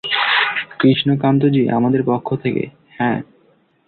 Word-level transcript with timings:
কৃষ্ণকান্তজি, 0.79 1.69
আমাদের 1.69 2.01
পক্ষ 2.03 2.27
থেকে, 2.35 2.63
হ্যাঁঁ। 2.91 3.19